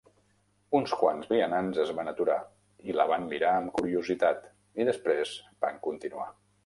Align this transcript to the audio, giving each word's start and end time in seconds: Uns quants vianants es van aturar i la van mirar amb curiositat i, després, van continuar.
Uns 0.79 0.93
quants 1.01 1.27
vianants 1.33 1.81
es 1.83 1.91
van 1.99 2.09
aturar 2.11 2.37
i 2.87 2.95
la 3.01 3.05
van 3.11 3.29
mirar 3.35 3.53
amb 3.59 3.75
curiositat 3.79 4.49
i, 4.51 4.53
després, 4.91 5.35
van 5.67 5.79
continuar. 5.91 6.29